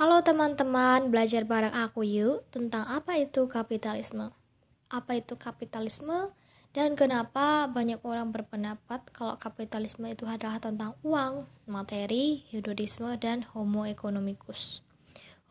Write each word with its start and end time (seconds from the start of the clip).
Halo 0.00 0.24
teman-teman, 0.24 1.12
belajar 1.12 1.44
bareng 1.44 1.76
aku 1.76 2.08
yuk 2.08 2.48
tentang 2.48 2.88
apa 2.88 3.20
itu 3.20 3.44
kapitalisme. 3.52 4.32
Apa 4.88 5.20
itu 5.20 5.36
kapitalisme 5.36 6.32
dan 6.72 6.96
kenapa 6.96 7.68
banyak 7.68 8.00
orang 8.00 8.32
berpendapat 8.32 9.04
kalau 9.12 9.36
kapitalisme 9.36 10.08
itu 10.08 10.24
adalah 10.24 10.56
tentang 10.56 10.96
uang, 11.04 11.44
materi, 11.68 12.48
hedonisme, 12.48 13.12
dan 13.20 13.44
homo 13.52 13.84
economicus. 13.84 14.80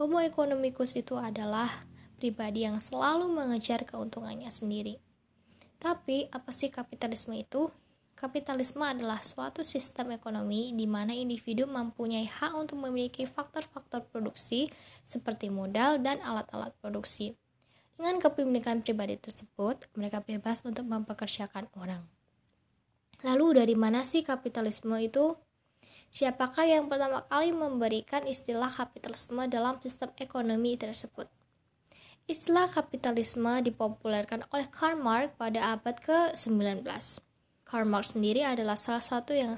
Homo 0.02 0.18
economicus 0.18 0.98
itu 0.98 1.14
adalah 1.14 1.70
pribadi 2.18 2.66
yang 2.66 2.82
selalu 2.82 3.30
mengejar 3.30 3.86
keuntungannya 3.86 4.50
sendiri. 4.50 4.98
Tapi 5.78 6.26
apa 6.34 6.50
sih 6.50 6.74
kapitalisme 6.74 7.38
itu? 7.38 7.70
Kapitalisme 8.20 8.84
adalah 8.84 9.24
suatu 9.24 9.64
sistem 9.64 10.12
ekonomi 10.12 10.76
di 10.76 10.84
mana 10.84 11.16
individu 11.16 11.64
mempunyai 11.64 12.28
hak 12.28 12.52
untuk 12.52 12.76
memiliki 12.84 13.24
faktor-faktor 13.24 14.04
produksi 14.12 14.68
seperti 15.08 15.48
modal 15.48 16.04
dan 16.04 16.20
alat-alat 16.20 16.76
produksi. 16.84 17.40
Dengan 17.96 18.20
kepemilikan 18.20 18.84
pribadi 18.84 19.16
tersebut, 19.16 19.88
mereka 19.96 20.20
bebas 20.20 20.60
untuk 20.68 20.84
mempekerjakan 20.92 21.72
orang. 21.80 22.04
Lalu 23.24 23.64
dari 23.64 23.76
mana 23.80 24.04
sih 24.04 24.28
kapitalisme 24.28 25.00
itu? 25.00 25.40
Siapakah 26.12 26.68
yang 26.68 26.92
pertama 26.92 27.24
kali 27.32 27.56
memberikan 27.56 28.28
istilah 28.28 28.68
kapitalisme 28.68 29.48
dalam 29.48 29.80
sistem 29.80 30.12
ekonomi 30.20 30.76
tersebut? 30.76 31.32
Istilah 32.28 32.68
kapitalisme 32.68 33.64
dipopulerkan 33.64 34.44
oleh 34.52 34.68
Karl 34.68 35.00
Marx 35.00 35.32
pada 35.40 35.72
abad 35.72 35.96
ke-19. 36.04 36.84
Karl 37.70 37.86
Marx 37.86 38.18
sendiri 38.18 38.42
adalah 38.42 38.74
salah 38.74 39.06
satu 39.06 39.38
yang 39.38 39.54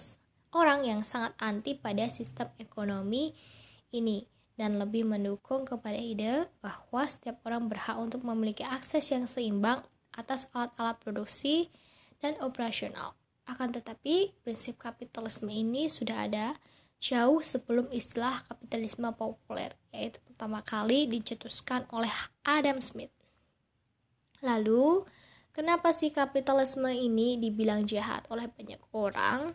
orang 0.52 0.84
yang 0.84 1.00
sangat 1.00 1.32
anti 1.40 1.80
pada 1.80 2.12
sistem 2.12 2.52
ekonomi 2.60 3.32
ini 3.96 4.28
dan 4.60 4.76
lebih 4.76 5.08
mendukung 5.08 5.64
kepada 5.64 5.96
ide 5.96 6.52
bahwa 6.60 7.08
setiap 7.08 7.40
orang 7.48 7.72
berhak 7.72 7.96
untuk 7.96 8.28
memiliki 8.28 8.68
akses 8.68 9.16
yang 9.16 9.32
seimbang 9.32 9.80
atas 10.12 10.52
alat-alat 10.52 11.00
produksi 11.00 11.72
dan 12.20 12.36
operasional. 12.44 13.16
Akan 13.48 13.72
tetapi, 13.72 14.36
prinsip 14.44 14.76
kapitalisme 14.76 15.48
ini 15.48 15.88
sudah 15.88 16.28
ada 16.28 16.54
jauh 17.02 17.42
sebelum 17.42 17.90
istilah 17.90 18.44
kapitalisme 18.46 19.08
populer, 19.16 19.74
yaitu 19.96 20.20
pertama 20.28 20.62
kali 20.62 21.08
dicetuskan 21.08 21.88
oleh 21.90 22.12
Adam 22.44 22.78
Smith. 22.84 23.16
Lalu, 24.44 25.02
Kenapa 25.52 25.92
sih 25.92 26.16
kapitalisme 26.16 26.88
ini 26.88 27.36
dibilang 27.36 27.84
jahat 27.84 28.24
oleh 28.32 28.48
banyak 28.48 28.80
orang? 28.96 29.52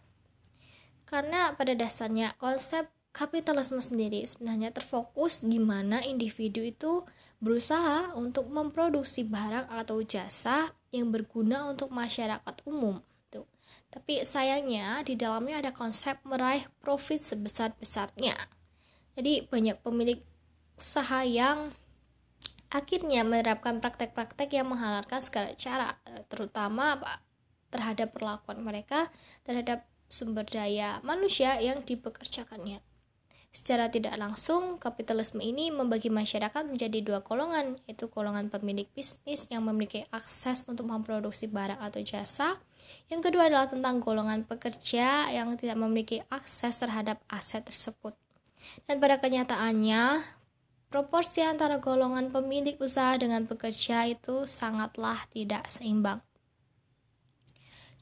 Karena 1.08 1.56
pada 1.56 1.72
dasarnya 1.72 2.36
konsep 2.36 2.91
kapitalisme 3.16 3.80
sendiri 3.80 4.20
sebenarnya 4.28 4.77
terfokus 4.77 5.41
di 5.41 5.56
mana 5.56 6.05
individu 6.05 6.61
itu 6.61 7.00
berusaha 7.41 8.12
untuk 8.12 8.53
memproduksi 8.53 9.25
barang 9.25 9.72
atau 9.72 10.05
jasa 10.05 10.77
yang 10.92 11.08
berguna 11.08 11.64
untuk 11.72 11.88
masyarakat 11.88 12.55
umum. 12.69 13.00
Tuh. 13.33 13.48
Tapi 13.88 14.20
sayangnya 14.20 15.00
di 15.00 15.16
dalamnya 15.16 15.64
ada 15.64 15.72
konsep 15.72 16.20
meraih 16.28 16.69
profit 16.84 17.25
sebesar-besarnya. 17.25 18.36
Jadi 19.16 19.48
banyak 19.48 19.81
pemilik 19.81 20.20
usaha 20.77 21.25
yang 21.25 21.72
akhirnya 22.72 23.22
menerapkan 23.22 23.78
praktek-praktek 23.78 24.55
yang 24.55 24.70
menghalalkan 24.70 25.22
segala 25.22 25.55
cara, 25.55 25.98
eh, 26.09 26.22
terutama 26.27 26.98
terhadap 27.70 28.14
perlakuan 28.14 28.62
mereka 28.62 29.11
terhadap 29.42 29.84
sumber 30.06 30.47
daya 30.47 31.03
manusia 31.03 31.59
yang 31.59 31.83
dipekerjakannya. 31.83 32.78
Secara 33.56 33.89
tidak 33.89 34.20
langsung, 34.20 34.77
kapitalisme 34.77 35.41
ini 35.41 35.72
membagi 35.72 36.12
masyarakat 36.12 36.69
menjadi 36.69 37.00
dua 37.00 37.25
golongan, 37.25 37.81
yaitu 37.89 38.05
golongan 38.12 38.53
pemilik 38.53 38.84
bisnis 38.92 39.48
yang 39.48 39.64
memiliki 39.64 40.05
akses 40.12 40.69
untuk 40.69 40.84
memproduksi 40.84 41.48
barang 41.48 41.81
atau 41.81 42.05
jasa. 42.05 42.60
Yang 43.09 43.33
kedua 43.33 43.48
adalah 43.48 43.65
tentang 43.65 44.04
golongan 44.04 44.44
pekerja 44.44 45.33
yang 45.33 45.56
tidak 45.56 45.81
memiliki 45.81 46.21
akses 46.28 46.84
terhadap 46.84 47.16
aset 47.33 47.65
tersebut. 47.65 48.12
Dan 48.84 49.00
pada 49.00 49.16
kenyataannya, 49.25 50.21
proporsi 50.88 51.42
antara 51.42 51.82
golongan 51.82 52.30
pemilik 52.30 52.78
usaha 52.78 53.19
dengan 53.19 53.44
pekerja 53.44 54.06
itu 54.06 54.47
sangatlah 54.47 55.19
tidak 55.30 55.66
seimbang. 55.66 56.22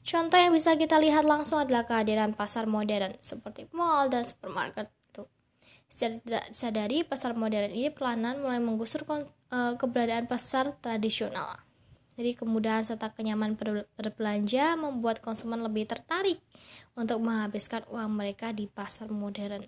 Contoh 0.05 0.37
yang 0.37 0.53
bisa 0.53 0.77
kita 0.77 1.01
lihat 1.01 1.25
langsung 1.25 1.57
adalah 1.57 1.81
kehadiran 1.89 2.37
pasar 2.37 2.69
modern 2.69 3.17
seperti 3.17 3.65
mall 3.73 4.05
dan 4.05 4.21
supermarket 4.21 4.93
itu. 5.09 5.25
Secara 5.89 6.21
tidak 6.21 6.43
disadari, 6.53 6.97
pasar 7.01 7.33
modern 7.33 7.73
ini 7.73 7.89
perlahan 7.89 8.37
mulai 8.37 8.61
menggusur 8.61 9.01
eh, 9.09 9.73
keberadaan 9.81 10.29
pasar 10.29 10.77
tradisional. 10.77 11.57
Jadi 12.15 12.31
kemudahan 12.37 12.85
serta 12.85 13.11
kenyamanan 13.11 13.59
berbelanja 13.99 14.79
membuat 14.79 15.19
konsumen 15.19 15.59
lebih 15.59 15.83
tertarik 15.83 16.39
untuk 16.95 17.19
menghabiskan 17.19 17.83
uang 17.91 18.07
mereka 18.15 18.55
di 18.55 18.71
pasar 18.71 19.11
modern. 19.11 19.67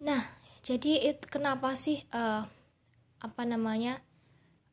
Nah, 0.00 0.39
jadi 0.60 1.12
it, 1.12 1.24
kenapa 1.28 1.72
sih 1.72 2.04
uh, 2.12 2.44
apa 3.20 3.42
namanya 3.48 4.00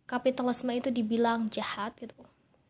kapitalisme 0.07 0.71
itu 0.75 0.91
dibilang 0.91 1.47
jahat 1.47 1.95
gitu? 1.99 2.15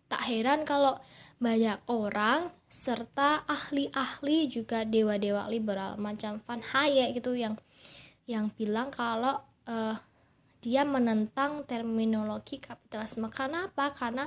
Tak 0.09 0.21
heran 0.25 0.65
kalau 0.65 0.97
banyak 1.37 1.77
orang 1.89 2.49
serta 2.65 3.45
ahli-ahli 3.45 4.49
juga 4.49 4.81
dewa-dewa 4.85 5.45
liberal 5.49 5.97
macam 6.01 6.41
Van 6.41 6.61
Hayek 6.61 7.21
gitu 7.21 7.37
yang 7.37 7.53
yang 8.25 8.49
bilang 8.57 8.89
kalau 8.89 9.39
uh, 9.69 9.95
dia 10.61 10.81
menentang 10.83 11.63
terminologi 11.69 12.57
kapitalisme. 12.57 13.29
Karena 13.29 13.69
apa? 13.69 13.93
Karena 13.93 14.25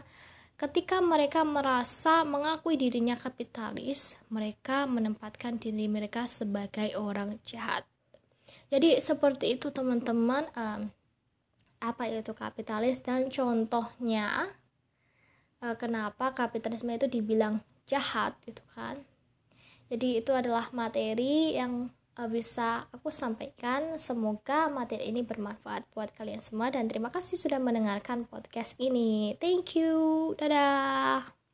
ketika 0.61 1.01
mereka 1.01 1.41
merasa 1.41 2.21
mengakui 2.23 2.77
dirinya 2.77 3.17
kapitalis 3.17 4.21
mereka 4.29 4.85
menempatkan 4.85 5.57
diri 5.57 5.89
mereka 5.89 6.29
sebagai 6.29 7.01
orang 7.01 7.41
jahat 7.49 7.89
jadi 8.71 9.03
seperti 9.03 9.59
itu 9.59 9.75
teman-teman 9.75 10.47
um, 10.55 10.91
apa 11.81 12.05
itu 12.07 12.31
kapitalis 12.37 13.03
dan 13.03 13.27
contohnya 13.33 14.47
uh, 15.65 15.75
kenapa 15.75 16.31
kapitalisme 16.37 16.93
itu 16.95 17.11
dibilang 17.11 17.59
jahat 17.89 18.37
gitu 18.47 18.63
kan. 18.77 19.01
Jadi 19.91 20.23
itu 20.23 20.31
adalah 20.31 20.71
materi 20.71 21.59
yang 21.59 21.91
uh, 22.15 22.29
bisa 22.31 22.87
aku 22.95 23.11
sampaikan. 23.11 23.99
Semoga 23.99 24.71
materi 24.71 25.11
ini 25.11 25.27
bermanfaat 25.27 25.91
buat 25.91 26.15
kalian 26.15 26.45
semua 26.45 26.71
dan 26.71 26.87
terima 26.87 27.11
kasih 27.11 27.35
sudah 27.35 27.59
mendengarkan 27.59 28.29
podcast 28.31 28.79
ini. 28.79 29.35
Thank 29.43 29.75
you. 29.75 30.33
Dadah 30.39 31.40